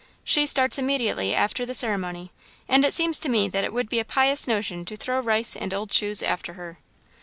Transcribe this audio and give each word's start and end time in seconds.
She 0.23 0.47
starts 0.47 0.79
immediately 0.79 1.35
after 1.35 1.63
the 1.63 1.75
ceremony 1.75 2.31
and 2.67 2.83
it 2.83 2.91
seems 2.91 3.19
to 3.19 3.29
me 3.29 3.47
that 3.49 3.63
it 3.63 3.71
would 3.71 3.87
be 3.87 3.99
a 3.99 4.03
pious 4.03 4.47
notion 4.47 4.83
to 4.85 4.95
throw 4.97 5.19
rice 5.19 5.55
and 5.55 5.71
old 5.75 5.91
shoes 5.93 6.23
after 6.23 6.53
her." 6.53 6.79